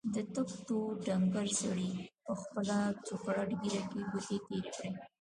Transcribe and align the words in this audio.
تک 0.33 0.49
تور 0.67 0.91
ډنګر 1.05 1.47
سړي 1.61 1.91
په 2.25 2.33
خپله 2.41 2.77
څوکړه 3.05 3.43
ږيره 3.61 3.81
کې 3.89 3.99
ګوتې 4.11 4.37
تېرې 4.45 4.69
کړې. 4.73 4.89